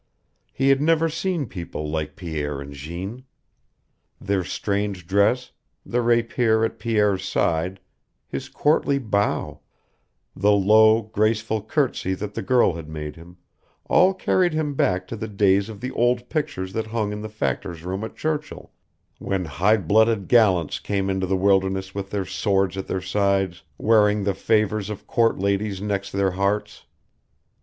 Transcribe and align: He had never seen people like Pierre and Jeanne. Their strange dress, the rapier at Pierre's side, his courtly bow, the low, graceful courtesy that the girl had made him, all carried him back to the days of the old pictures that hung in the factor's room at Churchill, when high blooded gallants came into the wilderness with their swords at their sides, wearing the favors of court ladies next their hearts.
He 0.51 0.69
had 0.69 0.81
never 0.81 1.09
seen 1.09 1.45
people 1.45 1.87
like 1.87 2.15
Pierre 2.15 2.59
and 2.59 2.73
Jeanne. 2.73 3.23
Their 4.19 4.43
strange 4.43 5.05
dress, 5.05 5.51
the 5.85 6.01
rapier 6.01 6.65
at 6.65 6.79
Pierre's 6.79 7.23
side, 7.23 7.79
his 8.27 8.49
courtly 8.49 8.97
bow, 8.97 9.59
the 10.35 10.53
low, 10.53 11.03
graceful 11.03 11.61
courtesy 11.61 12.15
that 12.15 12.33
the 12.33 12.41
girl 12.41 12.73
had 12.73 12.89
made 12.89 13.15
him, 13.15 13.37
all 13.85 14.15
carried 14.15 14.53
him 14.53 14.73
back 14.73 15.07
to 15.07 15.15
the 15.15 15.27
days 15.27 15.69
of 15.69 15.79
the 15.81 15.91
old 15.91 16.27
pictures 16.29 16.73
that 16.73 16.87
hung 16.87 17.13
in 17.13 17.21
the 17.21 17.29
factor's 17.29 17.83
room 17.83 18.03
at 18.03 18.15
Churchill, 18.15 18.71
when 19.19 19.45
high 19.45 19.77
blooded 19.77 20.27
gallants 20.27 20.79
came 20.79 21.11
into 21.11 21.27
the 21.27 21.37
wilderness 21.37 21.93
with 21.93 22.09
their 22.09 22.25
swords 22.25 22.75
at 22.75 22.87
their 22.87 23.01
sides, 23.01 23.61
wearing 23.77 24.23
the 24.23 24.33
favors 24.33 24.89
of 24.89 25.05
court 25.05 25.37
ladies 25.37 25.79
next 25.79 26.09
their 26.11 26.31
hearts. 26.31 26.87